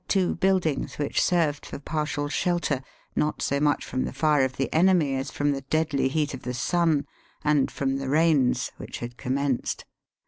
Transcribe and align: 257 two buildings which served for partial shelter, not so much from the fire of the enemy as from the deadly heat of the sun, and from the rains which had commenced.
257 0.07 0.09
two 0.17 0.39
buildings 0.39 0.97
which 0.97 1.21
served 1.21 1.63
for 1.63 1.77
partial 1.77 2.27
shelter, 2.27 2.81
not 3.15 3.39
so 3.39 3.59
much 3.59 3.85
from 3.85 4.03
the 4.03 4.11
fire 4.11 4.43
of 4.43 4.57
the 4.57 4.67
enemy 4.73 5.13
as 5.15 5.29
from 5.29 5.51
the 5.51 5.61
deadly 5.61 6.07
heat 6.07 6.33
of 6.33 6.41
the 6.41 6.55
sun, 6.55 7.05
and 7.43 7.69
from 7.69 7.97
the 7.97 8.09
rains 8.09 8.71
which 8.77 8.97
had 8.97 9.15
commenced. 9.15 9.85